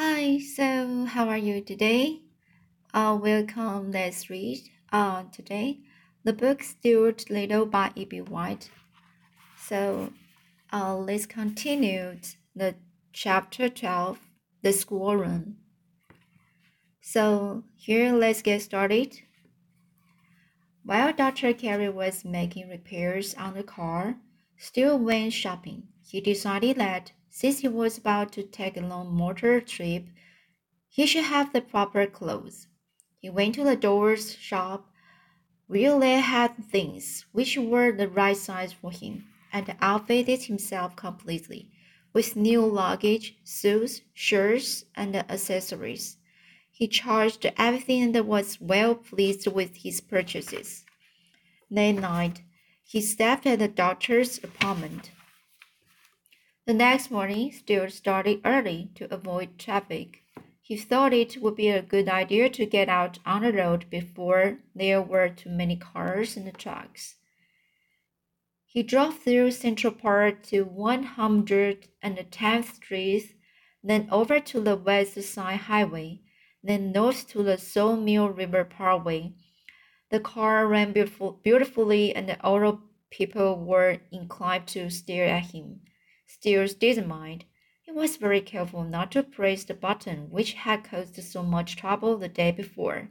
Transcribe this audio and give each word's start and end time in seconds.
Hi, 0.00 0.38
so 0.38 1.06
how 1.06 1.28
are 1.28 1.36
you 1.36 1.60
today? 1.60 2.20
Uh, 2.94 3.18
welcome. 3.20 3.90
Let's 3.90 4.30
read. 4.30 4.60
Uh, 4.92 5.24
today, 5.32 5.80
the 6.22 6.32
book 6.32 6.62
Stuart 6.62 7.28
Little 7.28 7.66
by 7.66 7.90
E.B. 7.96 8.20
White. 8.20 8.70
So, 9.60 10.12
uh, 10.72 10.94
let's 10.94 11.26
continue 11.26 12.16
the 12.54 12.76
chapter 13.12 13.68
12, 13.68 14.20
the 14.62 14.72
schoolroom. 14.72 15.56
So, 17.00 17.64
here 17.74 18.12
let's 18.12 18.40
get 18.40 18.62
started. 18.62 19.18
While 20.84 21.12
Dr. 21.12 21.52
Carey 21.52 21.88
was 21.88 22.24
making 22.24 22.68
repairs 22.68 23.34
on 23.34 23.54
the 23.54 23.64
car, 23.64 24.14
Stuart 24.56 24.98
went 24.98 25.32
shopping. 25.32 25.88
He 26.06 26.20
decided 26.20 26.76
that 26.76 27.10
since 27.38 27.60
he 27.60 27.68
was 27.68 27.96
about 27.96 28.32
to 28.32 28.42
take 28.42 28.76
a 28.76 28.80
long 28.80 29.14
motor 29.14 29.60
trip, 29.60 30.04
he 30.88 31.06
should 31.06 31.22
have 31.22 31.52
the 31.52 31.60
proper 31.60 32.04
clothes. 32.04 32.66
He 33.20 33.30
went 33.30 33.54
to 33.54 33.62
the 33.62 33.76
door's 33.76 34.34
shop 34.34 34.90
where 35.68 36.00
they 36.00 36.18
had 36.18 36.56
things 36.64 37.26
which 37.30 37.56
were 37.56 37.92
the 37.92 38.08
right 38.08 38.36
size 38.36 38.72
for 38.72 38.90
him 38.90 39.28
and 39.52 39.76
outfitted 39.80 40.42
himself 40.42 40.96
completely 40.96 41.70
with 42.12 42.34
new 42.34 42.66
luggage, 42.66 43.36
suits, 43.44 44.00
shirts, 44.12 44.84
and 44.96 45.14
accessories. 45.14 46.16
He 46.72 46.88
charged 46.88 47.46
everything 47.56 48.16
and 48.16 48.26
was 48.26 48.60
well 48.60 48.96
pleased 48.96 49.46
with 49.46 49.76
his 49.76 50.00
purchases. 50.00 50.84
That 51.70 51.92
night, 51.92 52.42
he 52.82 53.00
stepped 53.00 53.46
at 53.46 53.60
the 53.60 53.68
doctor's 53.68 54.38
apartment. 54.42 55.12
The 56.68 56.74
next 56.74 57.10
morning, 57.10 57.50
Stuart 57.50 57.92
started 57.92 58.42
early 58.44 58.90
to 58.96 59.10
avoid 59.10 59.58
traffic. 59.58 60.22
He 60.60 60.76
thought 60.76 61.14
it 61.14 61.40
would 61.40 61.56
be 61.56 61.70
a 61.70 61.80
good 61.80 62.10
idea 62.10 62.50
to 62.50 62.66
get 62.66 62.90
out 62.90 63.18
on 63.24 63.40
the 63.40 63.54
road 63.54 63.86
before 63.88 64.58
there 64.74 65.00
were 65.00 65.30
too 65.30 65.48
many 65.48 65.76
cars 65.76 66.36
and 66.36 66.52
trucks. 66.58 67.14
He 68.66 68.82
drove 68.82 69.18
through 69.18 69.52
Central 69.52 69.94
Park 69.94 70.42
to 70.48 70.66
110th 70.66 72.74
Street, 72.74 73.34
then 73.82 74.06
over 74.12 74.38
to 74.38 74.60
the 74.60 74.76
West 74.76 75.22
Side 75.22 75.60
Highway, 75.60 76.20
then 76.62 76.92
north 76.92 77.28
to 77.28 77.42
the 77.42 77.56
Sawmill 77.56 78.28
River 78.28 78.66
Parkway. 78.66 79.32
The 80.10 80.20
car 80.20 80.66
ran 80.66 80.92
beautiful, 80.92 81.40
beautifully, 81.42 82.14
and 82.14 82.36
all 82.42 82.82
people 83.08 83.64
were 83.64 84.00
inclined 84.12 84.66
to 84.66 84.90
stare 84.90 85.28
at 85.28 85.46
him. 85.46 85.80
Still 86.28 86.68
didn't 86.68 87.08
mind. 87.08 87.46
He 87.82 87.90
was 87.90 88.16
very 88.16 88.40
careful 88.40 88.84
not 88.84 89.10
to 89.12 89.24
press 89.24 89.64
the 89.64 89.74
button 89.74 90.30
which 90.30 90.52
had 90.52 90.84
caused 90.84 91.20
so 91.20 91.42
much 91.42 91.74
trouble 91.74 92.16
the 92.16 92.28
day 92.28 92.52
before. 92.52 93.08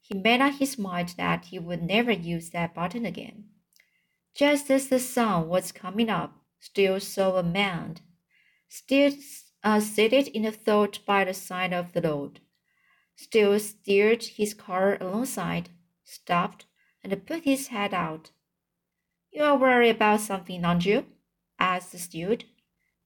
He 0.00 0.14
made 0.14 0.40
up 0.40 0.54
his 0.54 0.78
mind 0.78 1.10
that 1.18 1.44
he 1.44 1.58
would 1.58 1.82
never 1.82 2.12
use 2.12 2.48
that 2.50 2.74
button 2.74 3.04
again. 3.04 3.50
Just 4.34 4.70
as 4.70 4.88
the 4.88 4.98
sun 4.98 5.48
was 5.48 5.72
coming 5.72 6.08
up, 6.08 6.40
Still 6.58 7.00
saw 7.00 7.36
a 7.36 7.42
man, 7.42 7.98
still 8.68 9.12
uh, 9.62 9.78
seated 9.80 10.28
in 10.28 10.44
a 10.44 10.50
thought 10.50 10.98
by 11.06 11.24
the 11.24 11.34
side 11.34 11.72
of 11.72 11.92
the 11.92 12.02
road. 12.02 12.40
Still 13.14 13.58
steered 13.60 14.22
his 14.24 14.54
car 14.54 14.96
alongside, 15.00 15.70
stopped, 16.02 16.66
and 17.04 17.26
put 17.26 17.44
his 17.44 17.68
head 17.68 17.94
out. 17.94 18.30
You 19.30 19.44
are 19.44 19.56
worried 19.56 19.90
about 19.90 20.20
something, 20.20 20.64
aren't 20.64 20.86
you? 20.86 21.06
Asked 21.58 21.92
the 21.92 21.98
steward. 21.98 22.44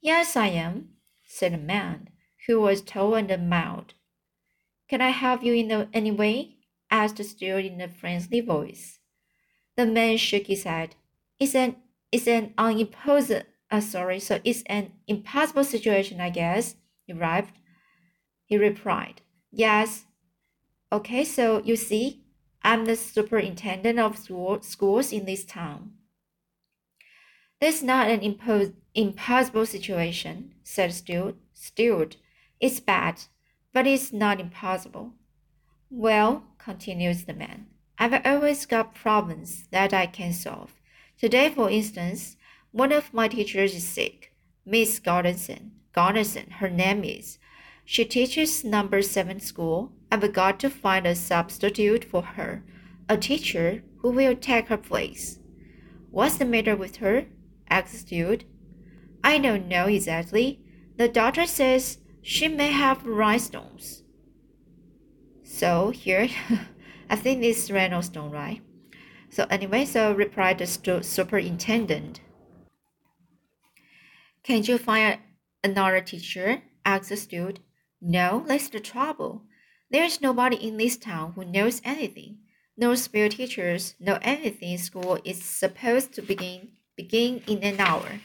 Yes, 0.01 0.37
I 0.37 0.49
am, 0.49 0.91
said 1.25 1.53
the 1.53 1.59
man, 1.59 2.09
who 2.47 2.61
was 2.61 2.83
tall 2.83 3.15
and 3.15 3.49
mild. 3.49 3.95
Can 4.89 5.01
I 5.01 5.11
help 5.11 5.43
you 5.43 5.55
in 5.55 5.89
any 5.93 6.11
way? 6.11 6.57
asked 6.91 7.17
the 7.17 7.25
steward 7.25 7.65
in 7.65 7.81
a 7.81 7.89
friendly 7.89 8.41
voice. 8.41 8.99
The 9.77 9.87
man 9.87 10.17
shook 10.17 10.47
his 10.47 10.65
head. 10.65 10.97
It's 11.39 11.55
an 11.55 11.77
it's 12.11 12.27
an 12.27 12.55
unimposed 12.59 13.45
uh, 13.71 13.81
sorry, 13.81 14.19
so 14.19 14.41
it's 14.43 14.63
an 14.67 14.93
impossible 15.07 15.65
situation, 15.65 16.21
I 16.21 16.31
guess. 16.31 16.75
He 17.07 17.13
arrived. 17.13 17.55
He 18.45 18.57
replied, 18.57 19.23
Yes. 19.53 20.07
Okay, 20.93 21.25
so 21.25 21.63
you 21.65 21.77
see, 21.77 22.25
I'm 22.63 22.85
the 22.85 22.97
superintendent 22.97 23.99
of 24.01 24.19
school, 24.19 24.61
schools 24.63 25.13
in 25.13 25.25
this 25.25 25.45
town. 25.45 25.93
That's 27.61 27.83
not 27.83 28.09
an 28.09 28.21
impo- 28.21 28.73
impossible 28.95 29.67
situation, 29.67 30.55
said 30.65 30.95
Stuart. 30.95 31.37
Stuart. 31.53 32.17
It's 32.59 32.81
bad, 32.81 33.25
but 33.75 33.87
it's 33.87 34.13
not 34.13 34.41
impossible. 34.41 35.13
Well, 35.91 36.45
continues 36.59 37.25
the 37.25 37.35
man, 37.35 37.67
I've 37.99 38.25
always 38.25 38.65
got 38.65 38.95
problems 38.95 39.65
that 39.73 39.93
I 39.93 40.07
can 40.07 40.33
solve. 40.33 40.73
Today, 41.19 41.51
for 41.51 41.69
instance, 41.69 42.37
one 42.73 42.93
of 42.93 43.13
my 43.13 43.29
teachers 43.29 43.75
is 43.75 43.87
sick. 43.87 44.33
Miss 44.65 44.99
Gardenson. 44.99 45.73
Gardenson, 45.93 46.51
her 46.53 46.71
name 46.71 47.05
is. 47.05 47.39
She 47.85 48.05
teaches 48.05 48.65
number 48.65 49.03
seven 49.03 49.39
school. 49.41 49.93
I've 50.11 50.33
got 50.33 50.61
to 50.61 50.71
find 50.71 51.07
a 51.07 51.15
substitute 51.15 52.05
for 52.05 52.23
her, 52.23 52.63
a 53.09 53.19
teacher 53.19 53.83
who 53.99 54.13
will 54.13 54.37
take 54.37 54.69
her 54.69 54.77
place. 54.77 55.41
What's 56.11 56.39
the 56.39 56.45
matter 56.45 56.75
with 56.77 56.97
her? 56.97 57.27
Asked 57.71 57.95
Stuart. 57.95 58.45
I 59.23 59.39
don't 59.39 59.69
know 59.69 59.87
exactly. 59.87 60.61
The 60.97 61.09
doctor 61.09 61.47
says 61.47 61.99
she 62.23 62.49
may 62.49 62.73
have 62.73 63.07
rhinestones. 63.07 64.03
So 65.45 65.91
here, 65.91 66.29
I 67.11 67.17
think 67.17 67.43
it's 67.43 67.69
rhinostone, 67.71 68.33
right? 68.33 68.63
So 69.31 69.47
anyway, 69.49 69.85
so 69.85 70.13
replied 70.13 70.59
the 70.59 70.67
superintendent. 70.67 72.21
Can't 74.43 74.67
you 74.67 74.79
find 74.79 75.19
another 75.63 76.01
teacher? 76.01 76.63
asked 76.85 77.11
the 77.11 77.17
student. 77.17 77.61
No, 78.01 78.45
that's 78.47 78.69
the 78.69 78.81
trouble. 78.81 79.45
There's 79.91 80.21
nobody 80.21 80.57
in 80.57 80.77
this 80.77 80.97
town 80.97 81.33
who 81.33 81.45
knows 81.45 81.83
anything. 81.85 82.39
No 82.77 82.95
spare 82.95 83.29
teachers 83.29 83.95
know 84.01 84.19
anything. 84.23 84.79
School 84.79 85.19
is 85.25 85.43
supposed 85.43 86.15
to 86.15 86.23
begin 86.23 86.73
begin 87.01 87.43
in 87.47 87.63
an 87.63 87.81
hour. 87.81 88.21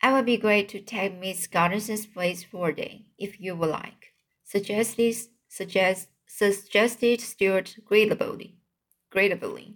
I 0.00 0.12
would 0.12 0.24
be 0.24 0.36
glad 0.36 0.68
to 0.68 0.80
take 0.80 1.18
Miss 1.18 1.48
Garnison's 1.48 2.06
place 2.06 2.44
for 2.44 2.68
a 2.68 2.76
day, 2.76 3.06
if 3.18 3.40
you 3.40 3.56
would 3.56 3.70
like, 3.70 4.12
suggested, 4.44 5.16
suggest, 5.48 6.10
suggested 6.28 7.20
Stuart 7.20 7.76
agreeably. 7.76 8.54
agreeably. 9.10 9.74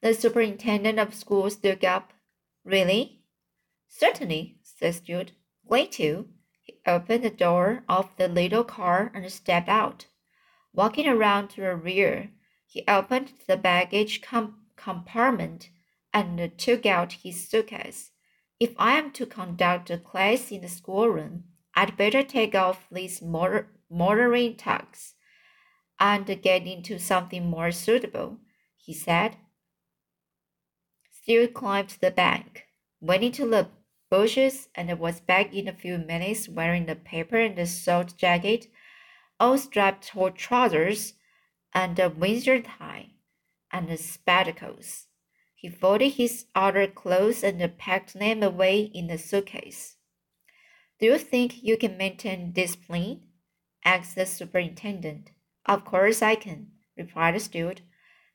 The 0.00 0.14
superintendent 0.14 0.98
of 0.98 1.14
schools 1.14 1.54
stood 1.54 1.84
up. 1.84 2.14
Really? 2.64 3.20
Certainly, 3.88 4.56
said 4.62 4.94
Stuart. 4.94 5.32
Glad 5.68 5.92
to. 5.92 6.28
He 6.62 6.80
opened 6.86 7.22
the 7.22 7.30
door 7.30 7.84
of 7.86 8.08
the 8.16 8.28
little 8.28 8.64
car 8.64 9.12
and 9.14 9.30
stepped 9.30 9.68
out. 9.68 10.06
Walking 10.72 11.06
around 11.06 11.48
to 11.48 11.60
the 11.60 11.76
rear, 11.76 12.30
he 12.66 12.82
opened 12.88 13.32
the 13.46 13.58
baggage 13.58 14.22
com 14.22 14.56
compartment 14.74 15.68
and 16.12 16.52
took 16.58 16.86
out 16.86 17.12
his 17.12 17.48
suitcase. 17.48 18.10
If 18.60 18.74
I 18.78 18.98
am 18.98 19.10
to 19.12 19.26
conduct 19.26 19.90
a 19.90 19.98
class 19.98 20.50
in 20.50 20.60
the 20.60 20.68
schoolroom, 20.68 21.44
I'd 21.74 21.96
better 21.96 22.22
take 22.22 22.54
off 22.54 22.86
these 22.90 23.22
motor 23.22 23.68
motoring 23.90 24.56
tugs 24.56 25.14
and 25.98 26.26
get 26.42 26.66
into 26.66 26.98
something 26.98 27.46
more 27.46 27.70
suitable, 27.70 28.38
he 28.76 28.92
said. 28.92 29.36
Still 31.10 31.46
climbed 31.48 31.96
the 32.00 32.10
bank, 32.10 32.66
went 33.00 33.22
into 33.22 33.48
the 33.48 33.68
bushes, 34.10 34.68
and 34.74 34.98
was 34.98 35.20
back 35.20 35.54
in 35.54 35.68
a 35.68 35.72
few 35.72 35.98
minutes 35.98 36.48
wearing 36.48 36.86
the 36.86 36.96
paper 36.96 37.36
and 37.36 37.56
the 37.56 37.66
soaked 37.66 38.16
jacket, 38.18 38.66
all 39.38 39.56
striped 39.56 40.12
trousers, 40.34 41.14
and 41.72 41.98
a 41.98 42.10
winter 42.10 42.60
tie, 42.60 43.12
and 43.70 43.98
spectacles. 43.98 45.06
He 45.62 45.68
folded 45.68 46.14
his 46.14 46.46
other 46.56 46.88
clothes 46.88 47.44
and 47.44 47.78
packed 47.78 48.14
them 48.14 48.42
away 48.42 48.80
in 48.80 49.06
the 49.06 49.16
suitcase. 49.16 49.96
Do 50.98 51.06
you 51.06 51.18
think 51.18 51.62
you 51.62 51.76
can 51.78 51.96
maintain 51.96 52.50
discipline? 52.50 53.22
asked 53.84 54.16
the 54.16 54.26
superintendent. 54.26 55.30
Of 55.64 55.84
course 55.84 56.20
I 56.20 56.34
can, 56.34 56.72
replied 56.96 57.36
the 57.36 57.40
steward. 57.40 57.82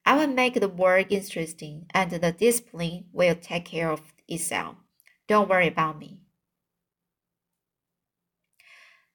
I 0.06 0.16
will 0.16 0.34
make 0.34 0.54
the 0.54 0.70
work 0.70 1.12
interesting, 1.12 1.88
and 1.94 2.12
the 2.12 2.32
discipline 2.32 3.10
will 3.12 3.36
take 3.36 3.66
care 3.66 3.92
of 3.92 4.14
itself. 4.30 4.78
Don't 5.28 5.50
worry 5.50 5.68
about 5.68 6.00
me. 6.00 6.22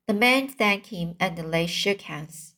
The 0.07 0.13
man 0.13 0.49
thanked 0.49 0.89
him 0.89 1.17
and 1.19 1.39
they 1.39 1.67
shook 1.67 2.03
hands. 2.03 2.57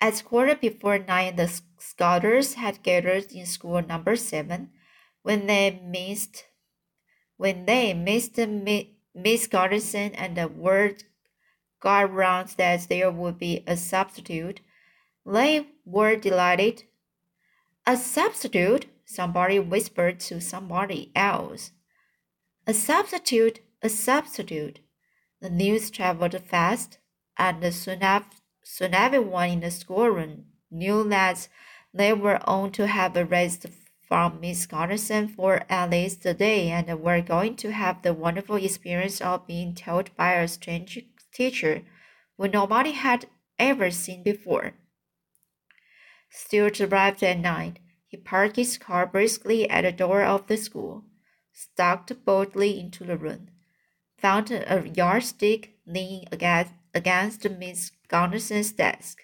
At 0.00 0.22
quarter 0.24 0.54
before 0.54 0.98
nine, 0.98 1.34
the 1.34 1.60
scholars 1.78 2.54
had 2.54 2.84
gathered 2.84 3.32
in 3.32 3.46
school 3.46 3.82
number 3.82 4.14
seven 4.14 4.70
when 5.26 5.48
they 5.48 5.80
missed 5.84 6.44
when 7.36 7.66
they 7.66 7.92
missed 7.92 8.38
Miss 9.12 9.48
Garrison 9.48 10.14
and 10.14 10.56
were 10.56 10.92
got 11.80 12.14
round 12.14 12.50
that 12.58 12.86
there 12.88 13.10
would 13.10 13.36
be 13.36 13.64
a 13.66 13.76
substitute, 13.76 14.60
they 15.26 15.66
were 15.84 16.14
delighted. 16.14 16.84
A 17.84 17.96
substitute? 17.96 18.86
Somebody 19.04 19.58
whispered 19.58 20.20
to 20.20 20.40
somebody 20.40 21.10
else. 21.16 21.72
A 22.64 22.72
substitute, 22.72 23.58
a 23.82 23.88
substitute. 23.88 24.78
The 25.40 25.50
news 25.50 25.90
traveled 25.90 26.40
fast, 26.40 26.98
and 27.36 27.74
soon, 27.74 28.02
after, 28.02 28.36
soon 28.62 28.94
everyone 28.94 29.50
in 29.50 29.60
the 29.60 29.72
schoolroom 29.72 30.44
knew 30.70 31.02
that 31.08 31.48
they 31.92 32.12
were 32.12 32.38
on 32.48 32.70
to 32.72 32.86
have 32.86 33.16
a 33.16 33.24
rest 33.24 33.66
from 34.08 34.40
Miss 34.40 34.66
Gunderson 34.66 35.28
for 35.28 35.64
at 35.68 35.90
least 35.90 36.24
a 36.26 36.34
day 36.34 36.70
and 36.70 37.00
were 37.00 37.20
going 37.20 37.56
to 37.56 37.72
have 37.72 38.02
the 38.02 38.14
wonderful 38.14 38.56
experience 38.56 39.20
of 39.20 39.46
being 39.46 39.74
taught 39.74 40.14
by 40.16 40.34
a 40.34 40.48
strange 40.48 40.98
teacher 41.32 41.82
who 42.36 42.48
nobody 42.48 42.92
had 42.92 43.26
ever 43.58 43.90
seen 43.90 44.22
before. 44.22 44.74
Stuart 46.30 46.80
arrived 46.80 47.22
at 47.22 47.38
night. 47.38 47.78
He 48.08 48.16
parked 48.16 48.56
his 48.56 48.78
car 48.78 49.06
briskly 49.06 49.68
at 49.68 49.82
the 49.82 49.92
door 49.92 50.22
of 50.22 50.46
the 50.46 50.56
school, 50.56 51.04
stalked 51.52 52.24
boldly 52.24 52.78
into 52.78 53.04
the 53.04 53.16
room, 53.16 53.48
found 54.18 54.50
a 54.50 54.88
yardstick 54.94 55.74
leaning 55.86 56.26
against, 56.30 56.72
against 56.94 57.50
Miss 57.50 57.90
Gunderson's 58.08 58.72
desk, 58.72 59.22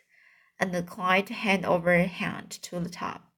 and 0.58 0.87
climbed 0.87 1.28
hand 1.28 1.64
over 1.64 1.96
hand 2.05 2.50
to 2.62 2.81
the 2.81 2.90
top. 2.90 3.31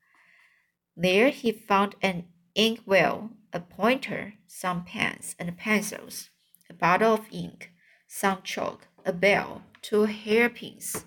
There 0.97 1.31
he 1.31 1.53
found 1.53 1.97
an 2.03 2.27
inkwell, 2.55 3.31
a 3.53 3.61
pointer, 3.61 4.35
some 4.47 4.85
pens 4.85 5.35
and 5.39 5.57
pencils, 5.57 6.31
a 6.71 6.75
bottle 6.75 7.15
of 7.15 7.27
ink, 7.33 7.73
some 8.07 8.43
chalk, 8.43 8.87
a 9.05 9.13
bell, 9.13 9.63
two 9.83 10.05
hairpins, 10.05 11.05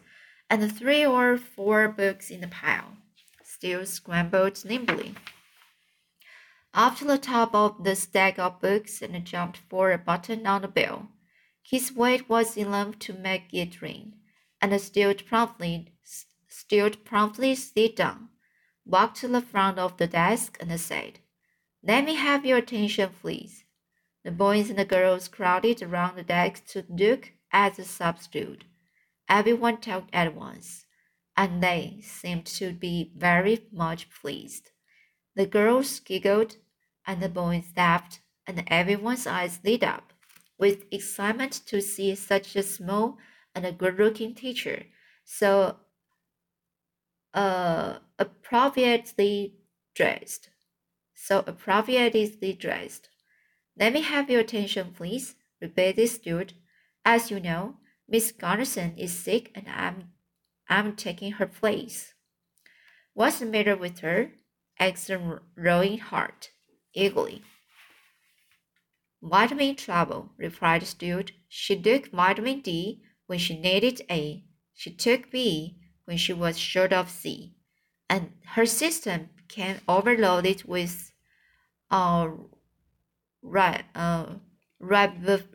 and 0.50 0.76
three 0.76 1.06
or 1.06 1.38
four 1.38 1.88
books 1.88 2.30
in 2.30 2.42
the 2.42 2.48
pile. 2.48 2.98
Still 3.44 3.86
scrambled 3.86 4.64
nimbly 4.66 5.16
up 6.78 6.96
to 6.96 7.06
the 7.06 7.18
top 7.18 7.56
of 7.56 7.84
the 7.84 7.96
stack 7.96 8.38
of 8.38 8.62
books 8.62 9.02
and 9.02 9.26
jumped 9.26 9.58
for 9.70 9.92
a 9.92 9.98
button 9.98 10.46
on 10.46 10.62
the 10.62 10.68
bell. 10.68 11.08
His 11.64 11.92
weight 11.92 12.30
was 12.30 12.56
enough 12.56 13.00
to 13.00 13.14
make 13.14 13.52
it 13.52 13.82
ring, 13.82 14.14
and 14.62 14.80
still 14.80 15.14
promptly, 15.16 15.94
still 16.48 16.92
promptly 16.92 17.56
sit 17.56 17.96
down 17.96 18.30
walked 18.88 19.18
to 19.18 19.28
the 19.28 19.42
front 19.42 19.78
of 19.78 19.98
the 19.98 20.08
desk 20.08 20.58
and 20.60 20.80
said, 20.80 21.20
Let 21.84 22.06
me 22.06 22.16
have 22.16 22.46
your 22.46 22.60
attention, 22.60 23.10
please. 23.22 23.66
The 24.24 24.32
boys 24.32 24.70
and 24.70 24.80
the 24.80 24.86
girls 24.86 25.28
crowded 25.28 25.82
around 25.82 26.16
the 26.16 26.24
desk 26.24 26.66
to 26.68 26.86
look 26.90 27.34
at 27.52 27.76
the 27.76 27.84
substitute. 27.84 28.64
Everyone 29.30 29.78
talked 29.78 30.10
at 30.14 30.36
once, 30.36 30.86
and 31.36 31.62
they 31.62 32.00
seemed 32.02 32.46
to 32.46 32.74
be 32.74 33.12
very 33.16 33.68
much 33.72 34.10
pleased. 34.10 34.72
The 35.36 35.46
girls 35.46 36.00
giggled, 36.00 36.58
and 37.06 37.22
the 37.22 37.30
boys 37.30 37.66
laughed, 37.76 38.22
and 38.46 38.64
everyone's 38.68 39.28
eyes 39.28 39.60
lit 39.64 39.84
up 39.84 40.14
with 40.58 40.86
excitement 40.92 41.62
to 41.68 41.82
see 41.82 42.16
such 42.16 42.56
a 42.56 42.64
small 42.64 43.18
and 43.54 43.66
a 43.66 43.72
good 43.72 43.98
looking 43.98 44.34
teacher 44.34 44.86
so 45.30 45.76
uh, 47.38 48.00
appropriately 48.18 49.54
dressed. 49.94 50.50
So 51.14 51.44
appropriately 51.46 52.58
dressed. 52.60 53.10
Let 53.80 53.94
me 53.94 54.02
have 54.02 54.30
your 54.30 54.42
attention, 54.42 54.94
please, 54.98 55.36
repeated 55.62 56.10
Stuart. 56.10 56.54
As 57.06 57.30
you 57.30 57.40
know, 57.40 57.76
Miss 58.10 58.32
Gunderson 58.32 58.98
is 58.98 59.14
sick 59.14 59.52
and 59.54 59.68
I'm 59.70 60.10
I'm 60.68 60.96
taking 60.96 61.34
her 61.34 61.46
place. 61.46 62.14
What's 63.14 63.40
the 63.40 63.46
matter 63.46 63.76
with 63.76 64.00
her? 64.00 64.32
asked 64.80 65.12
Rowing 65.56 66.00
Heart 66.00 66.50
eagerly. 66.94 67.44
Vitamin 69.22 69.76
trouble, 69.76 70.32
replied 70.38 70.86
Stuart. 70.88 71.32
She 71.48 71.80
took 71.80 72.12
vitamin 72.12 72.62
D 72.62 73.04
when 73.28 73.40
she 73.40 73.60
needed 73.60 74.02
A. 74.10 74.44
She 74.74 74.92
took 74.92 75.32
B 75.32 75.78
when 76.08 76.18
she 76.18 76.32
was 76.32 76.58
short 76.58 76.94
of 76.94 77.10
C, 77.10 77.54
and 78.10 78.32
her 78.56 78.66
system 78.66 79.30
became 79.36 79.82
overloaded 79.90 80.64
with 80.64 81.12
uh, 81.92 82.30
rib, 83.42 83.82
uh, 83.94 84.36
rib, 84.80 85.12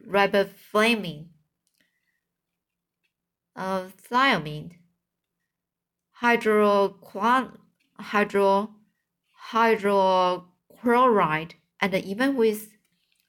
riboflavin, 0.07 1.29
uh, 3.57 3.85
thiamine, 4.11 4.73
hydro, 6.13 6.99
hydrochloride, 9.53 11.53
and 11.81 11.95
even 11.95 12.37
with 12.37 12.77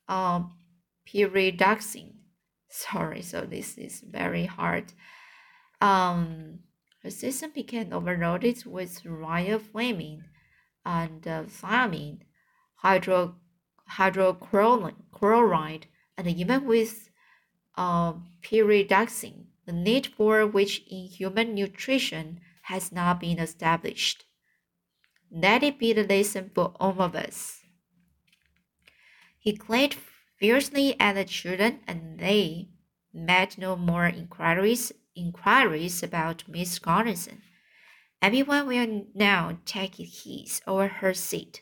uh, 0.09 0.41
pyridoxine. 1.07 2.15
Sorry, 2.67 3.21
so 3.21 3.45
this 3.45 3.77
is 3.77 4.01
very 4.01 4.45
hard. 4.45 4.91
Um, 5.79 6.59
the 7.03 7.11
system 7.11 7.51
became 7.51 7.91
overloaded 7.93 8.65
with 8.65 9.03
riboflavin 9.03 10.23
and 10.85 11.27
uh, 11.27 11.43
thiamine, 11.43 12.21
hydro, 12.75 13.35
hydrochloride, 13.91 15.83
and 16.17 16.27
even 16.27 16.65
with 16.65 17.09
uh, 17.75 18.13
pyridoxine, 18.41 19.47
the 19.65 19.73
need 19.73 20.07
for 20.07 20.47
which 20.47 20.79
in 20.89 21.07
human 21.07 21.53
nutrition 21.53 22.39
has 22.63 22.91
not 22.91 23.19
been 23.19 23.39
established. 23.39 24.25
Let 25.31 25.63
it 25.63 25.79
be 25.79 25.91
the 25.91 26.05
lesson 26.05 26.51
for 26.55 26.73
all 26.79 27.01
of 27.01 27.15
us. 27.15 27.61
He 29.37 29.51
glared 29.51 29.93
fiercely 30.37 30.97
at 30.99 31.13
the 31.13 31.25
children, 31.25 31.81
and 31.85 32.19
they 32.19 32.69
made 33.13 33.57
no 33.57 33.75
more 33.75 34.07
inquiries 34.07 34.93
inquiries 35.15 36.03
about 36.03 36.47
Miss 36.47 36.79
Garnison. 36.79 37.41
Everyone 38.21 38.67
will 38.67 39.07
now 39.13 39.57
take 39.65 39.95
his 39.95 40.61
or 40.65 40.87
her 40.87 41.13
seat, 41.13 41.61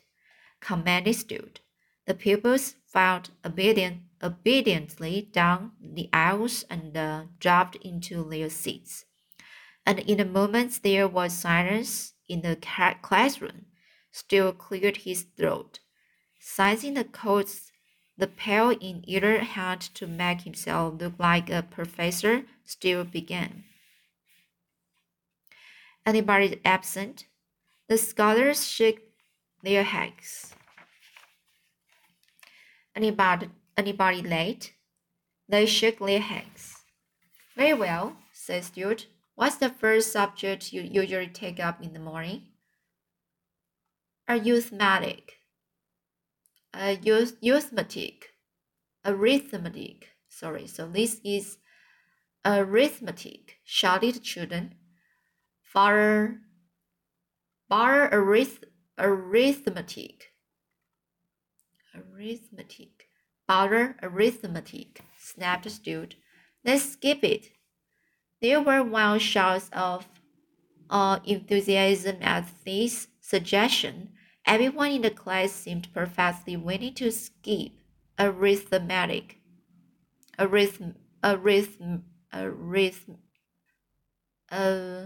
commanded 0.60 1.16
Stuart. 1.16 1.62
The 2.06 2.14
pupils 2.14 2.76
filed 2.86 3.32
obedient, 3.44 4.02
obediently 4.22 5.30
down 5.32 5.72
the 5.82 6.10
aisles 6.14 6.64
and 6.70 6.96
uh, 6.96 7.24
dropped 7.40 7.78
into 7.78 8.28
their 8.30 8.50
seats. 8.50 9.06
And 9.86 10.00
in 10.00 10.20
a 10.20 10.26
moment 10.26 10.84
there 10.84 11.08
was 11.08 11.34
silence 11.34 12.14
in 12.28 12.42
the 12.42 12.58
classroom. 13.02 13.66
Stuart 14.12 14.58
cleared 14.58 14.98
his 14.98 15.24
throat, 15.24 15.80
seizing 16.40 16.94
the 16.96 17.06
coats 17.06 17.71
the 18.22 18.28
pail 18.28 18.70
in 18.70 19.04
either 19.08 19.40
hand 19.40 19.82
to 19.96 20.06
make 20.06 20.42
himself 20.42 21.02
look 21.02 21.14
like 21.18 21.50
a 21.50 21.64
professor 21.64 22.44
still 22.64 23.04
began. 23.04 23.64
Anybody 26.06 26.62
absent? 26.64 27.26
The 27.90 27.98
scholars 27.98 28.68
shook 28.68 28.98
their 29.64 29.84
heads. 29.84 30.54
Anybody, 32.96 33.50
anybody 33.76 34.22
late? 34.22 34.74
They 35.50 35.66
shook 35.66 35.98
their 35.98 36.22
heads. 36.22 36.76
Very 37.58 37.74
well, 37.74 38.18
said 38.32 38.66
Stuart. 38.66 39.08
What's 39.34 39.56
the 39.56 39.70
first 39.70 40.12
subject 40.12 40.72
you 40.72 40.84
usually 40.84 41.28
take 41.28 41.60
up 41.60 41.82
in 41.82 41.94
the 41.94 42.00
morning? 42.00 42.44
Arithmetic 44.30 45.41
uh, 46.74 46.96
arithmetic, 47.44 48.30
arithmetic. 49.06 50.10
Sorry, 50.30 50.68
so 50.68 50.88
this 50.88 51.20
is 51.24 51.58
arithmetic. 52.46 53.58
Shouted 53.64 54.24
children. 54.24 54.76
Father, 55.62 56.40
bar 57.70 58.10
arith, 58.10 58.64
arithmetic. 58.98 60.34
Arithmetic. 61.96 63.08
Bar 63.48 63.96
arithmetic. 64.02 65.02
Snapped 65.18 65.70
Stuart. 65.70 66.16
Let's 66.64 66.94
skip 66.94 67.24
it. 67.24 67.50
There 68.42 68.62
were 68.62 68.84
wild 68.84 69.22
shouts 69.22 69.70
of 69.74 70.08
uh, 70.90 71.20
enthusiasm 71.26 72.18
at 72.22 72.48
this 72.66 73.08
suggestion 73.20 74.10
Everyone 74.46 74.92
in 74.92 75.02
the 75.02 75.12
class 75.12 75.52
seemed 75.52 75.94
perfectly 75.94 76.58
willing 76.58 76.94
to 76.96 77.12
skip 77.12 77.72
arithmetic, 78.18 79.38
arith, 80.40 80.96
uh, 84.52 85.06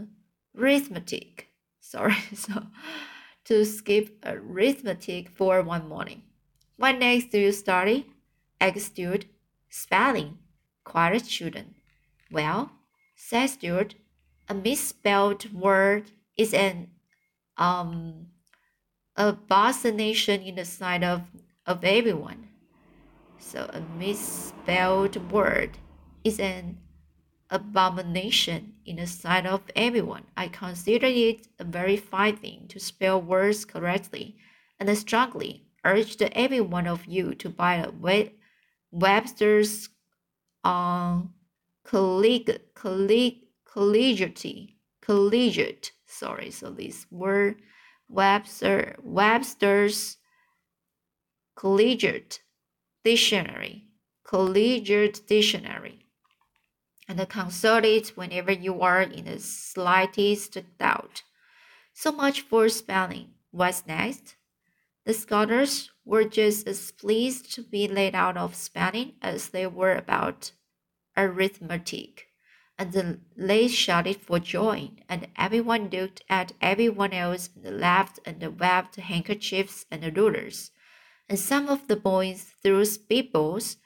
arithmetic. 0.57 1.49
Sorry, 1.79 2.15
so 2.33 2.63
to 3.45 3.63
skip 3.65 4.17
arithmetic 4.25 5.29
for 5.29 5.61
one 5.61 5.87
morning. 5.87 6.23
What 6.77 6.99
next 6.99 7.29
do 7.31 7.39
you 7.39 7.51
study? 7.51 8.07
asked 8.59 8.79
Stuart, 8.79 9.25
spelling. 9.69 10.39
Quite 10.83 11.15
a 11.15 11.19
student. 11.19 11.75
Well, 12.31 12.71
said 13.15 13.47
Stuart, 13.47 13.95
a 14.47 14.53
misspelled 14.53 15.53
word 15.53 16.11
is 16.37 16.53
an 16.53 16.89
um 17.57 18.27
abomination 19.15 20.41
in 20.41 20.55
the 20.55 20.65
sight 20.65 21.03
of, 21.03 21.21
of 21.65 21.83
everyone. 21.83 22.47
So 23.39 23.69
a 23.71 23.81
misspelled 23.97 25.31
word 25.31 25.77
is 26.23 26.39
an 26.39 26.77
abomination 27.49 28.73
in 28.85 28.97
the 28.97 29.07
sight 29.07 29.45
of 29.45 29.61
everyone. 29.75 30.23
I 30.35 30.47
consider 30.47 31.07
it 31.07 31.47
a 31.59 31.63
very 31.63 31.97
fine 31.97 32.37
thing 32.37 32.65
to 32.69 32.79
spell 32.79 33.21
words 33.21 33.63
correctly, 33.65 34.35
and 34.79 34.89
I 34.89 34.95
strongly 34.95 35.63
urged 35.85 36.21
every 36.21 36.61
one 36.61 36.87
of 36.87 37.05
you 37.05 37.35
to 37.35 37.49
buy 37.49 37.75
a 37.75 37.91
Webster's 38.91 39.89
um, 40.63 41.33
collegiate, 41.83 42.73
collegiate, 42.73 44.69
collegiate, 45.01 45.91
sorry, 46.05 46.49
so 46.49 46.71
this 46.71 47.05
word 47.11 47.61
Webster, 48.07 48.95
Webster's 49.01 50.17
collegiate 51.55 52.41
dictionary, 53.03 53.85
collegiate 54.23 55.25
dictionary, 55.27 56.05
and 57.07 57.29
consult 57.29 57.85
it 57.85 58.09
whenever 58.15 58.51
you 58.51 58.81
are 58.81 59.01
in 59.01 59.25
the 59.25 59.39
slightest 59.39 60.57
doubt. 60.77 61.23
So 61.93 62.11
much 62.11 62.41
for 62.41 62.67
spelling. 62.69 63.29
What's 63.51 63.85
next? 63.87 64.35
The 65.05 65.13
scholars 65.13 65.91
were 66.03 66.23
just 66.23 66.67
as 66.67 66.91
pleased 66.91 67.53
to 67.53 67.61
be 67.61 67.87
laid 67.87 68.15
out 68.15 68.37
of 68.37 68.55
spelling 68.55 69.13
as 69.21 69.49
they 69.49 69.67
were 69.67 69.95
about 69.95 70.51
arithmetic, 71.15 72.27
and 72.77 73.21
they 73.37 73.67
shouted 73.67 74.17
for 74.17 74.39
joy, 74.39 74.91
and 75.07 75.27
everyone 75.37 75.89
looked 75.89 76.21
at 76.29 76.51
everyone 76.59 77.13
else 77.13 77.49
and 77.55 77.79
laughed 77.79 78.19
and 78.25 78.41
waved 78.59 78.95
handkerchiefs 78.95 79.85
and 79.89 80.17
rulers, 80.17 80.71
and 81.29 81.39
some 81.39 81.69
of 81.69 81.87
the 81.87 81.95
boys 81.95 82.53
threw 82.61 82.81
spitballs, 82.81 83.77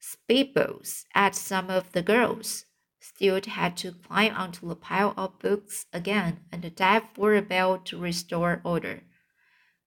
spitballs 0.00 1.04
at 1.14 1.36
some 1.36 1.70
of 1.70 1.92
the 1.92 2.02
girls. 2.02 2.66
Stuart 3.00 3.46
had 3.46 3.76
to 3.78 3.92
climb 3.92 4.34
onto 4.34 4.68
the 4.68 4.76
pile 4.76 5.14
of 5.16 5.38
books 5.38 5.86
again 5.92 6.40
and 6.52 6.74
dive 6.74 7.04
for 7.14 7.34
a 7.34 7.42
bell 7.42 7.78
to 7.78 7.98
restore 7.98 8.60
order. 8.64 9.02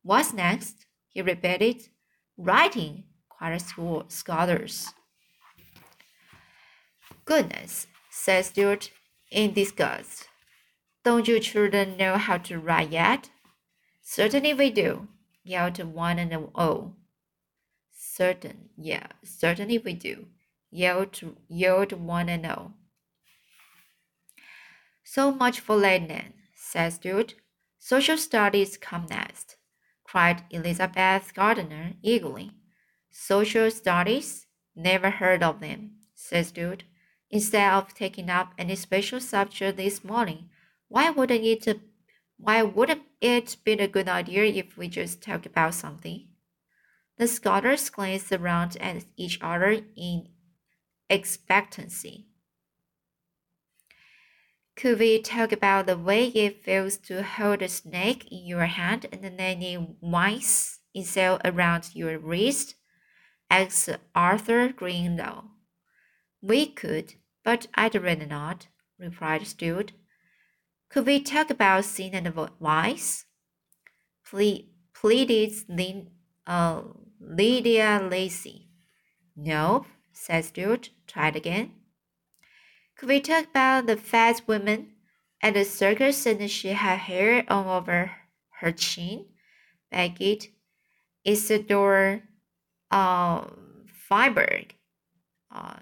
What's 0.04 0.34
next? 0.34 0.86
he 1.10 1.22
repeated. 1.22 1.90
Writing, 2.38 3.06
cried 3.30 3.62
scholars. 4.10 4.94
Goodness, 7.24 7.88
said 8.18 8.46
Stuart 8.46 8.92
in 9.30 9.54
disgust. 9.54 10.30
Don't 11.04 11.28
you 11.28 11.40
children 11.40 11.98
know 11.98 12.18
how 12.18 12.38
to 12.38 12.58
write 12.58 12.90
yet? 12.90 13.30
Certainly 14.02 14.54
we 14.54 14.72
do, 14.72 15.10
yelled 15.44 15.84
one 15.84 16.18
and 16.18 16.48
all. 16.56 16.96
Certain, 17.92 18.70
yeah, 18.78 19.08
certainly 19.24 19.78
we 19.78 19.94
do, 19.94 20.28
yelled, 20.72 21.12
to 21.14 21.36
yelled 21.50 21.92
one 21.92 22.30
and 22.30 22.46
all. 22.46 22.72
So 25.04 25.32
much 25.32 25.60
for 25.60 25.76
laymen, 25.76 26.34
said 26.56 26.94
Stuart. 26.94 27.36
Social 27.78 28.18
studies 28.18 28.78
come 28.78 29.08
next, 29.10 29.58
cried 30.06 30.44
Elizabeth 30.50 31.34
Gardiner 31.34 31.94
eagerly. 32.02 32.52
Social 33.12 33.70
studies? 33.70 34.48
Never 34.74 35.10
heard 35.10 35.44
of 35.44 35.60
them, 35.60 35.98
said 36.16 36.46
Stuart. 36.48 36.86
Instead 37.30 37.74
of 37.74 37.94
taking 37.94 38.30
up 38.30 38.54
any 38.58 38.76
special 38.76 39.20
subject 39.20 39.78
this 39.78 40.04
morning, 40.04 40.50
why 40.88 41.10
wouldn't 41.10 41.44
it 41.44 41.80
why 42.38 42.62
wouldn't 42.62 43.04
it 43.22 43.58
be 43.64 43.74
a 43.74 43.88
good 43.88 44.10
idea 44.10 44.44
if 44.44 44.78
we 44.78 44.88
just 44.88 45.22
talked 45.22 45.46
about 45.46 45.74
something? 45.74 46.28
The 47.18 47.28
scholars 47.28 47.90
glanced 47.90 48.32
around 48.32 48.76
at 48.82 49.06
each 49.16 49.40
other 49.42 49.82
in 49.96 50.30
expectancy. 51.10 52.28
Could 54.76 55.00
we 55.00 55.22
talk 55.22 55.54
about 55.54 55.86
the 55.86 55.98
way 55.98 56.28
it 56.28 56.62
feels 56.62 56.98
to 57.08 57.24
hold 57.24 57.62
a 57.62 57.70
snake 57.70 58.30
in 58.30 58.46
your 58.46 58.66
hand 58.66 59.06
and 59.12 59.24
then 59.40 59.62
it 59.62 59.80
winds 60.02 60.80
itself 60.94 61.40
around 61.46 61.96
your 61.96 62.20
wrist? 62.20 62.76
asked 63.50 63.90
Arthur 64.14 64.70
Greenlow. 64.70 65.55
We 66.46 66.68
could, 66.68 67.16
but 67.44 67.66
I'd 67.74 67.96
rather 67.96 68.28
not, 68.28 68.68
replied 69.00 69.48
Stuart. 69.48 69.94
Could 70.90 71.08
we 71.08 71.20
talk 71.20 71.50
about 71.50 71.86
sin 71.86 72.14
and 72.14 72.32
vice? 72.62 73.26
Ple- 74.30 74.68
pleaded 74.94 75.54
Lin- 75.68 76.12
uh, 76.46 76.84
Lydia 77.20 78.08
Lacey. 78.12 78.70
No, 79.36 79.88
said. 80.14 80.52
Try 81.08 81.30
it 81.30 81.36
again. 81.36 81.72
Could 82.96 83.10
we 83.10 83.22
talk 83.22 83.46
about 83.46 83.88
the 83.88 83.98
fat 83.98 84.42
woman 84.46 84.92
at 85.42 85.56
the 85.56 85.66
circus 85.66 86.28
and 86.28 86.50
she 86.52 86.70
had 86.70 87.00
hair 87.00 87.44
all 87.48 87.76
over 87.76 88.12
her 88.60 88.72
chin? 88.72 89.26
begged 89.90 90.50
Isidore 91.24 92.22
uh, 92.92 93.48
Feinberg. 94.08 94.76
Uh, 95.50 95.78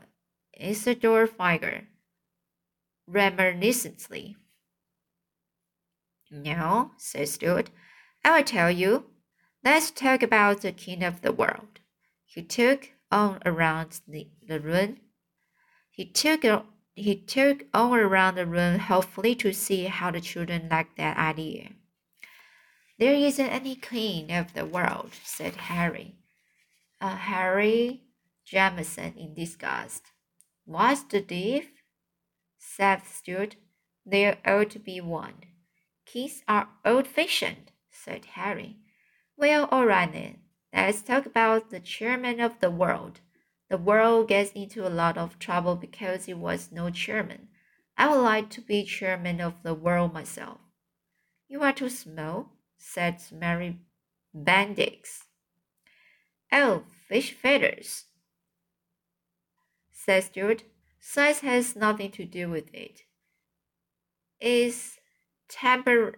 Isidore 0.60 1.28
Feiger 1.28 1.86
reminiscently. 3.10 4.36
No, 6.32 6.92
said 6.98 7.28
Stuart. 7.28 7.70
I 8.24 8.38
will 8.38 8.44
tell 8.44 8.72
you. 8.72 9.06
Let's 9.64 9.92
talk 9.92 10.22
about 10.24 10.62
the 10.62 10.72
king 10.72 11.04
of 11.04 11.22
the 11.22 11.32
world. 11.32 11.80
He 12.26 12.42
took 12.42 12.92
on 13.12 13.40
around 13.46 14.02
the, 14.08 14.28
the 14.46 14.60
room. 14.60 14.98
He 15.90 16.06
took 16.06 16.44
he 16.96 17.16
took 17.16 17.66
all 17.74 17.96
around 17.96 18.36
the 18.36 18.46
room 18.46 18.78
hopefully 18.78 19.36
to 19.36 19.54
see 19.54 19.86
how 19.86 20.12
the 20.12 20.22
children 20.22 20.68
liked 20.70 20.98
that 20.98 21.18
idea. 21.18 21.72
There 23.00 23.16
isn't 23.16 23.46
any 23.46 23.76
king 23.76 24.32
of 24.32 24.54
the 24.54 24.66
world, 24.66 25.12
said 25.24 25.56
Harry. 25.56 26.16
Uh, 27.02 27.16
Harry 27.16 28.04
Jamieson 28.46 29.16
in 29.18 29.34
disgust. 29.34 30.13
What's 30.66 31.04
the 31.04 31.22
diff? 31.22 31.68
said 32.58 33.04
Stuart. 33.06 33.58
There 34.06 34.38
ought 34.46 34.70
to 34.72 34.80
be 34.80 35.02
one. 35.02 35.36
Kids 36.06 36.44
are 36.48 36.70
old 36.86 37.08
fashioned, 37.08 37.72
said 37.90 38.26
Harry. 38.34 38.78
Well, 39.38 39.68
all 39.72 39.86
right 39.86 40.12
then. 40.12 40.40
Let's 40.74 41.02
talk 41.02 41.26
about 41.26 41.70
the 41.70 41.80
chairman 41.80 42.40
of 42.40 42.60
the 42.60 42.72
world. 42.72 43.20
The 43.70 43.78
world 43.78 44.28
gets 44.28 44.52
into 44.52 44.88
a 44.88 44.90
lot 44.90 45.18
of 45.18 45.40
trouble 45.40 45.76
because 45.76 46.28
it 46.28 46.38
was 46.38 46.72
no 46.72 46.90
chairman. 46.90 47.50
I 47.98 48.10
would 48.10 48.22
like 48.22 48.50
to 48.52 48.62
be 48.62 48.84
chairman 48.84 49.40
of 49.40 49.62
the 49.64 49.74
world 49.74 50.14
myself. 50.14 50.60
You 51.48 51.62
are 51.62 51.74
too 51.74 51.90
small, 51.90 52.54
said 52.78 53.22
Mary 53.32 53.80
Bendix. 54.36 55.24
Oh, 56.52 56.84
fish 57.08 57.34
feathers, 57.34 58.06
said 60.04 60.24
Stuart. 60.24 60.64
Size 61.00 61.40
has 61.40 61.76
nothing 61.76 62.12
to 62.12 62.26
do 62.26 62.50
with 62.50 62.74
it. 62.74 63.04
It's 64.40 65.00
temper, 65.48 66.16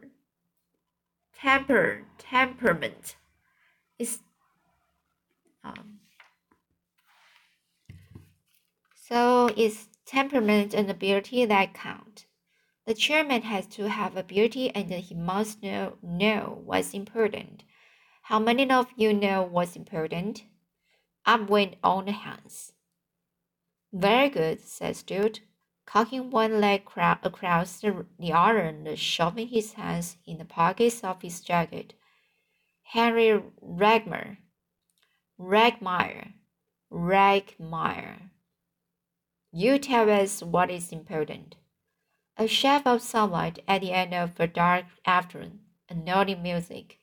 temper, 1.39 2.03
temperament. 2.17 3.15
It's 3.99 4.19
um, 5.63 5.99
so 8.95 9.49
it's 9.55 9.87
temperament 10.05 10.73
and 10.73 10.89
ability 10.89 11.45
that 11.45 11.73
count. 11.73 12.25
The 12.85 12.93
chairman 12.93 13.41
has 13.43 13.65
to 13.67 13.89
have 13.89 14.15
ability 14.15 14.69
and 14.69 14.91
he 14.91 15.15
must 15.15 15.63
know 15.63 15.97
know 16.01 16.61
what's 16.63 16.93
important. 16.93 17.63
How 18.23 18.39
many 18.39 18.69
of 18.69 18.87
you 18.95 19.13
know 19.13 19.43
what's 19.43 19.75
important? 19.75 20.43
Up 21.25 21.49
went 21.49 21.75
all 21.83 22.05
hands. 22.05 22.74
Very 23.97 24.27
good, 24.27 24.59
said 24.59 24.97
Stuart, 24.97 25.39
cocking 25.85 26.29
one 26.29 26.59
leg 26.59 26.81
across 26.97 27.79
the 27.79 28.33
other 28.33 28.59
and 28.59 28.99
shoving 28.99 29.47
his 29.47 29.71
hands 29.71 30.17
in 30.25 30.37
the 30.37 30.43
pockets 30.43 31.01
of 31.01 31.21
his 31.21 31.39
jacket. 31.39 31.93
Henry 32.83 33.41
Ragmer, 33.61 34.39
Ragmire, 35.39 36.33
Ragmire. 36.91 38.31
You 39.53 39.79
tell 39.79 40.09
us 40.09 40.43
what 40.43 40.69
is 40.69 40.91
important. 40.91 41.55
A 42.35 42.47
shaft 42.47 42.85
of 42.85 43.01
sunlight 43.01 43.59
at 43.65 43.79
the 43.79 43.93
end 43.93 44.13
of 44.13 44.37
a 44.41 44.47
dark 44.47 44.87
afternoon, 45.05 45.61
a 45.87 45.95
nodding 45.95 46.43
music, 46.43 46.99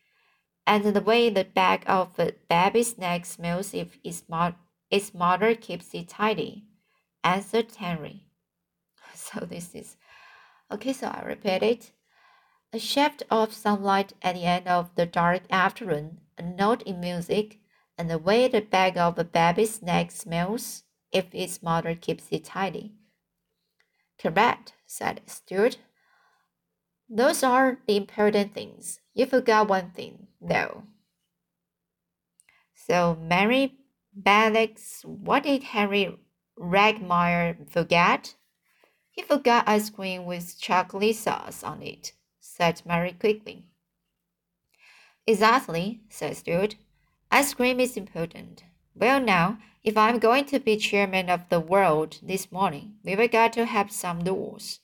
and 0.66 0.84
the 0.84 1.00
way 1.00 1.30
the 1.30 1.44
back 1.44 1.84
of 1.88 2.18
a 2.18 2.34
baby's 2.50 2.98
neck 2.98 3.24
smells 3.24 3.72
if 3.72 3.96
its, 4.04 4.24
mo 4.28 4.52
its 4.90 5.14
mother 5.14 5.54
keeps 5.54 5.94
it 5.94 6.10
tidy 6.10 6.66
Henry. 7.24 8.26
So 9.14 9.40
this 9.40 9.74
is 9.74 9.96
okay. 10.70 10.92
So 10.92 11.06
I 11.08 11.22
repeat 11.22 11.62
it. 11.62 11.92
A 12.72 12.78
shaft 12.78 13.22
of 13.30 13.52
sunlight 13.52 14.14
at 14.22 14.34
the 14.34 14.44
end 14.44 14.66
of 14.66 14.94
the 14.94 15.04
dark 15.04 15.42
afternoon, 15.50 16.20
a 16.38 16.42
note 16.42 16.82
in 16.82 17.00
music, 17.00 17.58
and 17.98 18.08
the 18.10 18.18
way 18.18 18.48
the 18.48 18.62
back 18.62 18.96
of 18.96 19.18
a 19.18 19.24
baby's 19.24 19.82
neck 19.82 20.10
smells 20.10 20.84
if 21.12 21.26
its 21.32 21.62
mother 21.62 21.94
keeps 21.94 22.28
it 22.30 22.44
tidy. 22.44 22.94
Correct, 24.18 24.72
said 24.86 25.20
Stuart. 25.26 25.78
Those 27.08 27.42
are 27.42 27.78
the 27.86 27.96
important 27.96 28.54
things. 28.54 29.00
You 29.12 29.26
forgot 29.26 29.68
one 29.68 29.90
thing, 29.90 30.28
though. 30.40 30.84
So, 32.74 33.18
Mary 33.20 33.74
Bellix, 34.18 35.04
what 35.04 35.42
did 35.42 35.62
Henry 35.62 36.16
Ragmire 36.62 37.68
forget? 37.68 38.36
He 39.10 39.22
forgot 39.22 39.68
ice 39.68 39.90
cream 39.90 40.24
with 40.24 40.60
chocolate 40.60 41.16
sauce 41.16 41.64
on 41.64 41.82
it, 41.82 42.12
said 42.40 42.82
Mary 42.86 43.12
quickly. 43.12 43.64
Exactly, 45.26 46.02
said 46.08 46.36
Stuart. 46.36 46.76
Ice 47.32 47.52
cream 47.54 47.80
is 47.80 47.96
important. 47.96 48.62
Well, 48.94 49.20
now, 49.20 49.58
if 49.82 49.96
I'm 49.96 50.18
going 50.20 50.44
to 50.46 50.60
be 50.60 50.76
chairman 50.76 51.28
of 51.28 51.48
the 51.48 51.58
world 51.58 52.20
this 52.22 52.52
morning, 52.52 52.94
we've 53.02 53.30
got 53.30 53.52
to 53.54 53.66
have 53.66 53.90
some 53.90 54.20
rules. 54.20 54.78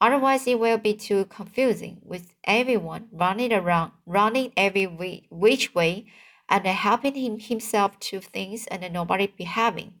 Otherwise, 0.00 0.46
it 0.48 0.58
will 0.58 0.78
be 0.78 0.94
too 0.94 1.26
confusing 1.26 2.00
with 2.02 2.34
everyone 2.44 3.06
running 3.12 3.52
around, 3.52 3.92
running 4.04 4.52
every 4.56 5.26
which 5.30 5.74
way, 5.74 6.06
and 6.48 6.66
helping 6.66 7.14
him 7.14 7.38
himself 7.38 8.00
to 8.00 8.20
things 8.20 8.66
and 8.66 8.92
nobody 8.92 9.28
behaving. 9.28 9.94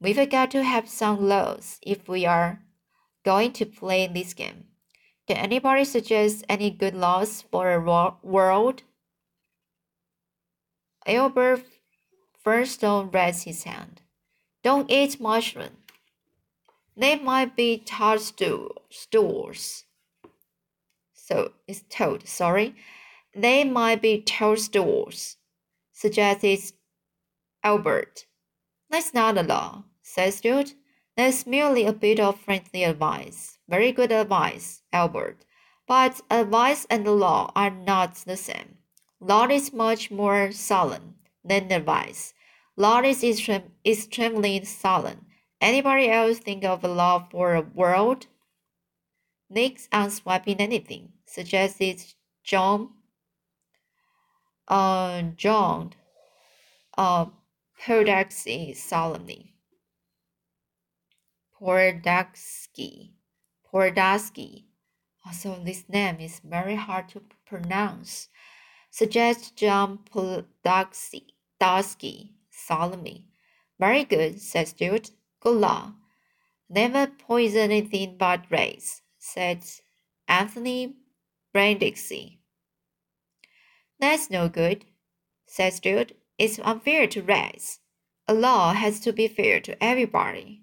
We've 0.00 0.30
got 0.30 0.50
to 0.50 0.62
have 0.62 0.88
some 0.88 1.26
laws 1.26 1.78
if 1.82 2.08
we 2.08 2.26
are 2.26 2.60
going 3.24 3.52
to 3.54 3.66
play 3.66 4.06
this 4.06 4.34
game. 4.34 4.64
Can 5.26 5.38
anybody 5.38 5.84
suggest 5.84 6.44
any 6.48 6.70
good 6.70 6.94
laws 6.94 7.42
for 7.50 7.72
a 7.72 8.14
world? 8.22 8.82
Albert 11.06 11.64
Firstone 12.42 13.10
raised 13.12 13.44
his 13.44 13.64
hand. 13.64 14.02
Don't 14.62 14.90
eat 14.90 15.20
mushroom. 15.20 15.78
They 16.96 17.18
might 17.18 17.56
be 17.56 17.78
toadstools. 17.78 19.84
So 21.12 21.52
it's 21.66 21.82
toad, 21.90 22.28
sorry. 22.28 22.76
They 23.34 23.64
might 23.64 24.00
be 24.00 24.22
toadstools, 24.22 25.36
suggested 25.92 26.60
Albert. 27.64 28.26
That's 28.90 29.12
not 29.14 29.38
a 29.38 29.42
law, 29.42 29.84
said 30.02 30.34
Stuart. 30.34 30.74
That's 31.16 31.46
merely 31.46 31.86
a 31.86 31.92
bit 31.92 32.20
of 32.20 32.40
friendly 32.40 32.84
advice. 32.84 33.58
Very 33.68 33.92
good 33.92 34.12
advice, 34.12 34.82
Albert. 34.92 35.44
But 35.86 36.20
advice 36.30 36.86
and 36.90 37.06
the 37.06 37.12
law 37.12 37.52
are 37.56 37.70
not 37.70 38.16
the 38.16 38.36
same. 38.36 38.78
Law 39.20 39.46
is 39.48 39.72
much 39.72 40.10
more 40.10 40.52
solemn 40.52 41.14
than 41.44 41.72
advice. 41.72 42.34
Law 42.76 43.00
is 43.00 43.24
extreme, 43.24 43.72
extremely 43.84 44.62
solemn. 44.64 45.26
Anybody 45.60 46.10
else 46.10 46.38
think 46.38 46.64
of 46.64 46.84
a 46.84 46.88
law 46.88 47.26
for 47.30 47.54
a 47.54 47.62
world? 47.62 48.26
Nick's 49.48 49.88
unswiping 49.92 50.60
anything, 50.60 51.12
suggested 51.24 52.02
John. 52.44 52.90
Uh, 54.68 55.22
John. 55.36 55.94
Uh, 56.98 57.26
Podaxi 57.80 58.74
solemnly. 58.74 59.54
Pordaxki. 61.60 63.12
Pordaski. 63.72 64.64
Also, 65.24 65.60
this 65.64 65.88
name 65.88 66.20
is 66.20 66.40
very 66.40 66.76
hard 66.76 67.08
to 67.10 67.22
pronounce. 67.46 68.28
Suggest 68.90 69.56
John 69.56 69.98
Podaxi. 70.10 71.26
Daski 71.60 72.32
solemnly. 72.50 73.24
Very 73.78 74.04
good, 74.04 74.40
said 74.40 74.68
Stuart. 74.68 75.10
Good 75.40 75.56
law. 75.56 75.94
Never 76.68 77.06
poison 77.06 77.70
anything 77.70 78.16
but 78.18 78.50
race, 78.50 79.02
said 79.18 79.64
Anthony 80.28 80.96
Brandixie. 81.54 82.38
That's 83.98 84.30
no 84.30 84.48
good, 84.48 84.84
said 85.46 85.72
Stuart. 85.74 86.12
It's 86.38 86.58
unfair 86.58 87.06
to 87.08 87.22
race. 87.22 87.80
A 88.28 88.34
law 88.34 88.74
has 88.74 89.00
to 89.00 89.12
be 89.12 89.26
fair 89.26 89.60
to 89.60 89.82
everybody. 89.82 90.62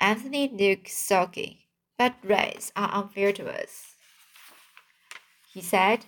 Anthony 0.00 0.48
looked 0.48 0.88
sulky, 0.88 1.68
but 1.98 2.14
race 2.22 2.70
are 2.76 2.90
unfair 2.92 3.32
to 3.32 3.50
us. 3.50 3.94
He 5.52 5.60
said, 5.60 6.04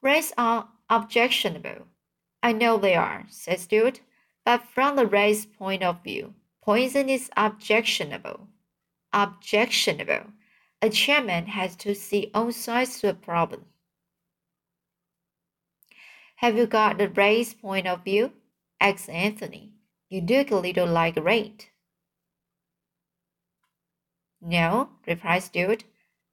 Race 0.00 0.32
are 0.38 0.68
objectionable. 0.88 1.88
I 2.42 2.52
know 2.52 2.78
they 2.78 2.94
are, 2.94 3.26
said 3.28 3.60
Stuart, 3.60 4.00
but 4.44 4.62
from 4.62 4.96
the 4.96 5.06
race 5.06 5.44
point 5.44 5.82
of 5.82 6.02
view, 6.04 6.34
poison 6.62 7.08
is 7.08 7.30
objectionable. 7.36 8.48
Objectionable. 9.12 10.32
A 10.80 10.88
chairman 10.88 11.46
has 11.46 11.74
to 11.76 11.94
see 11.94 12.30
all 12.32 12.52
sides 12.52 13.00
to 13.00 13.10
a 13.10 13.14
problem. 13.14 13.66
Have 16.36 16.56
you 16.56 16.66
got 16.66 16.98
the 16.98 17.08
race 17.08 17.54
point 17.54 17.86
of 17.86 18.04
view? 18.04 18.32
asked 18.80 19.08
Anthony. 19.08 19.72
You 20.08 20.20
look 20.20 20.50
a 20.50 20.56
little 20.56 20.86
like 20.86 21.16
rate. 21.16 21.70
No, 24.40 24.90
replied 25.06 25.42
Stuart. 25.42 25.84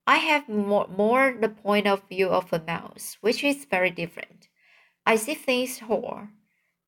I 0.06 0.18
have 0.18 0.50
more, 0.50 0.88
more 0.88 1.36
the 1.40 1.50
point 1.50 1.88
of 1.88 2.08
view 2.10 2.28
of 2.28 2.52
a 2.52 2.60
mouse, 2.60 3.18
which 3.22 3.44
is 3.44 3.66
very 3.66 3.90
different. 3.90 4.50
I 5.06 5.16
see 5.16 5.34
things 5.34 5.80
whole. 5.80 6.28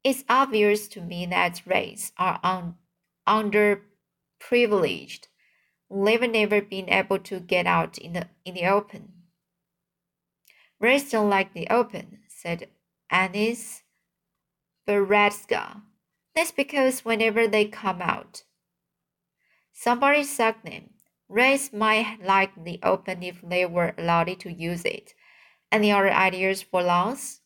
It's 0.04 0.25
obvious 0.30 0.88
to 0.89 1.01
me 1.01 1.25
that 1.28 1.62
race 1.65 2.12
are 2.17 2.39
un, 2.43 2.75
underprivileged, 3.28 5.28
they've 5.89 6.30
never 6.30 6.62
been 6.62 6.89
able 6.89 7.19
to 7.19 7.39
get 7.39 7.65
out 7.65 7.97
in 7.97 8.13
the 8.13 8.28
in 8.43 8.56
the 8.56 8.65
open. 8.65 9.13
Race 10.80 11.10
don't 11.10 11.30
like 11.30 11.54
the 11.54 11.67
open, 11.69 12.19
said 12.28 12.67
Anis 13.10 13.84
Beretska. 14.88 15.82
That's 16.36 16.52
because 16.52 17.06
whenever 17.06 17.48
they 17.48 17.65
come 17.65 18.02
out, 18.02 18.44
somebody 19.72 20.24
sucked 20.24 20.65
them. 20.65 20.89
Race 21.28 21.74
might 21.74 22.20
like 22.24 22.52
the 22.63 22.80
open 22.84 23.24
if 23.24 23.41
they 23.41 23.65
were 23.65 23.94
allowed 23.98 24.39
to 24.39 24.52
use 24.52 24.86
it. 24.86 25.13
Any 25.72 25.91
other 25.91 26.12
ideas 26.12 26.62
for 26.62 26.84
laws? 26.84 27.41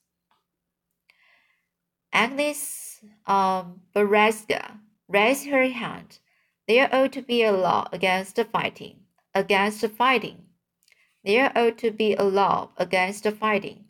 Agnes 2.12 3.00
um, 3.28 3.82
Bereska 3.96 4.80
raised 5.08 5.48
her 5.48 5.68
hand. 5.68 6.20
There 6.68 6.94
ought 6.94 7.14
to 7.14 7.22
be 7.22 7.44
a 7.44 7.52
law 7.52 7.88
against 7.92 8.40
fighting. 8.52 9.02
Against 9.34 9.86
fighting. 9.88 10.46
There 11.24 11.52
ought 11.56 11.78
to 11.80 11.92
be 11.92 12.16
a 12.16 12.24
law 12.24 12.72
against 12.78 13.28
fighting. 13.30 13.86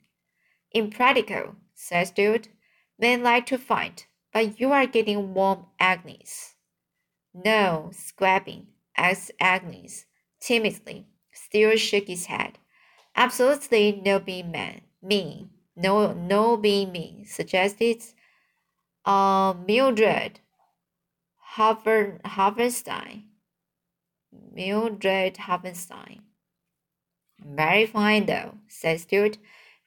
Impractical, 0.71 1.55
says 1.73 2.09
Stuart. 2.09 2.49
Men 2.97 3.23
like 3.23 3.45
to 3.47 3.57
fight, 3.57 4.07
but 4.33 4.59
you 4.59 4.71
are 4.71 4.85
getting 4.85 5.33
warm, 5.33 5.67
Agnes. 5.79 6.55
No, 7.33 7.91
scrapping, 7.93 8.67
asked 8.97 9.31
Agnes 9.39 10.05
timidly. 10.39 11.07
Still 11.31 11.75
shook 11.77 12.07
his 12.07 12.25
head. 12.25 12.57
Absolutely 13.15 14.01
no 14.03 14.19
being 14.19 14.51
man, 14.51 14.81
mean. 15.01 15.49
No, 15.75 16.13
no 16.13 16.57
being 16.57 16.91
mean, 16.91 17.25
suggested 17.25 18.03
uh, 19.05 19.53
Mildred 19.65 20.41
Haver, 21.55 22.19
Havenstein. 22.25 23.23
Mildred 24.31 25.35
Havenstein. 25.35 26.19
Very 27.39 27.85
fine, 27.85 28.25
though, 28.25 28.55
said 28.67 28.99
Stuart. 28.99 29.37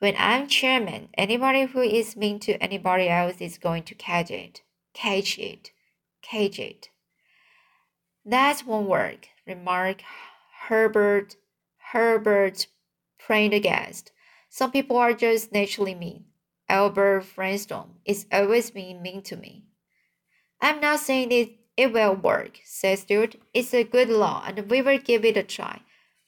When 0.02 0.16
I'm 0.18 0.48
chairman, 0.48 1.10
anybody 1.14 1.62
who 1.62 1.80
is 1.80 2.16
mean 2.16 2.40
to 2.40 2.60
anybody 2.60 3.08
else 3.08 3.36
is 3.38 3.56
going 3.56 3.84
to 3.84 3.94
catch 3.94 4.32
it. 4.32 4.62
Catch 4.94 5.38
it. 5.38 5.70
Cage 6.22 6.58
it. 6.58 6.88
That 8.24 8.64
won't 8.66 8.88
work, 8.88 9.28
remarked 9.46 10.02
Herbert 10.66 11.36
Herbert 11.92 12.66
Prendergast. 13.16 14.10
Some 14.48 14.72
people 14.72 14.96
are 14.96 15.12
just 15.12 15.52
naturally 15.52 15.94
mean. 15.94 16.24
Albert 16.68 17.22
Franstone 17.22 18.00
is 18.04 18.26
always 18.32 18.72
being 18.72 19.02
mean 19.02 19.22
to 19.22 19.36
me. 19.36 19.66
I'm 20.60 20.80
not 20.80 20.98
saying 20.98 21.30
it, 21.30 21.50
it 21.76 21.92
will 21.92 22.16
work, 22.16 22.58
said 22.64 22.98
Stuart. 22.98 23.36
It's 23.54 23.72
a 23.72 23.84
good 23.84 24.08
law, 24.08 24.42
and 24.44 24.68
we 24.68 24.82
will 24.82 24.98
give 24.98 25.24
it 25.24 25.36
a 25.36 25.44
try. 25.44 25.82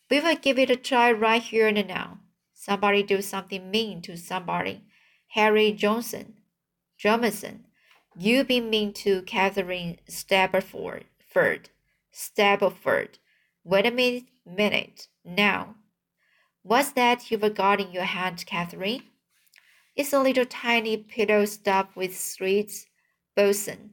We 0.08 0.20
will 0.20 0.36
give 0.36 0.60
it 0.60 0.70
a 0.70 0.76
try 0.76 1.10
right 1.10 1.42
here 1.42 1.66
and 1.66 1.88
now. 1.88 2.20
Somebody 2.64 3.02
do 3.02 3.20
something 3.20 3.70
mean 3.70 4.00
to 4.00 4.16
somebody. 4.16 4.84
Harry 5.34 5.70
Johnson, 5.70 6.36
Johnson, 6.96 7.66
you 8.16 8.42
been 8.42 8.70
mean 8.70 8.94
to 8.94 9.20
Catherine 9.20 9.98
Stableford, 10.08 11.02
Stableford. 12.10 13.18
Wait 13.64 13.84
a 13.84 13.90
minute, 13.90 14.24
minute. 14.46 15.08
Now, 15.22 15.74
what's 16.62 16.92
that 16.92 17.30
you've 17.30 17.54
got 17.54 17.82
in 17.82 17.92
your 17.92 18.04
hand, 18.04 18.46
Catherine? 18.46 19.02
It's 19.94 20.14
a 20.14 20.22
little 20.22 20.46
tiny 20.46 20.96
pillow 20.96 21.44
stuffed 21.44 21.94
with 21.94 22.18
sweets, 22.18 22.86
balsam. 23.36 23.90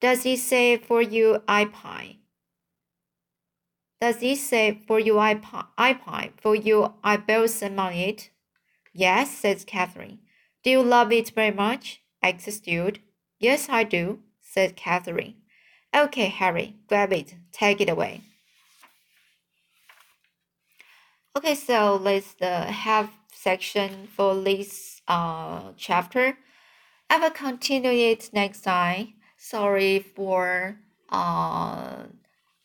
Does 0.00 0.26
it 0.26 0.40
say 0.40 0.76
for 0.76 1.00
you 1.00 1.44
I 1.46 1.66
pie? 1.66 2.16
Does 4.00 4.22
it 4.22 4.36
say 4.36 4.82
for 4.86 5.00
you 5.00 5.18
I 5.18 5.40
I 5.78 5.94
pie 5.94 6.32
for 6.40 6.54
you 6.54 6.92
I 7.02 7.16
balsam 7.16 7.78
on 7.78 7.92
it? 7.94 8.30
Yes, 8.92 9.30
says 9.30 9.64
Catherine. 9.64 10.18
Do 10.62 10.70
you 10.70 10.82
love 10.82 11.12
it 11.12 11.30
very 11.30 11.50
much? 11.50 12.02
asked 12.22 12.50
Stuart. 12.50 12.98
Yes, 13.38 13.68
I 13.68 13.84
do, 13.84 14.20
said 14.40 14.76
Catherine. 14.76 15.34
Okay, 15.94 16.26
Harry, 16.26 16.76
grab 16.88 17.12
it. 17.12 17.34
Take 17.52 17.80
it 17.80 17.88
away. 17.88 18.20
Okay, 21.36 21.54
so 21.54 21.96
let's 21.96 22.34
uh, 22.40 22.64
have 22.66 23.10
section 23.32 24.08
for 24.14 24.34
this 24.34 25.02
uh, 25.06 25.72
chapter. 25.76 26.36
I 27.08 27.18
will 27.18 27.30
continue 27.30 27.90
it 27.90 28.30
next 28.32 28.62
time. 28.62 29.14
Sorry 29.36 30.00
for 30.00 30.78
uh, 31.10 32.04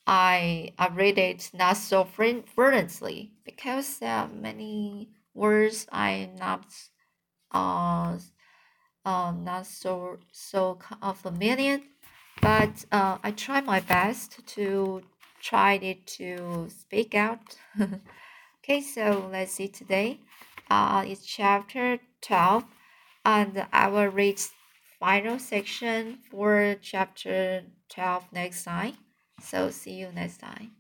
I 0.08 0.74
I 0.78 0.88
read 0.90 1.18
it 1.18 1.52
not 1.54 1.78
so 1.78 2.04
fluently 2.06 3.32
because 3.46 4.00
there 4.00 4.16
are 4.16 4.28
many 4.28 5.10
words 5.34 5.88
I 5.92 6.30
not 6.38 6.66
uh, 7.52 8.18
uh 9.06 9.32
not 9.32 9.66
so 9.68 10.18
so 10.32 10.80
familiar 11.16 11.82
but 12.42 12.86
uh, 12.92 13.20
I 13.24 13.32
try 13.32 13.62
my 13.62 13.80
best 13.82 14.46
to 14.56 15.04
try 15.42 15.74
it 15.74 16.06
to 16.08 16.68
speak 16.70 17.16
out. 17.16 17.58
okay, 18.64 18.82
so 18.82 19.30
let's 19.32 19.54
see 19.54 19.68
today. 19.68 20.20
Uh, 20.70 21.04
it's 21.08 21.26
chapter 21.26 22.00
12, 22.22 22.64
and 23.26 23.68
I 23.72 23.88
will 23.90 24.08
read 24.08 24.40
final 25.00 25.38
section 25.38 26.20
for 26.30 26.76
chapter 26.82 27.64
12 27.90 28.26
next 28.34 28.64
time. 28.64 28.94
So 29.42 29.70
see 29.72 29.94
you 29.94 30.12
next 30.14 30.38
time. 30.38 30.72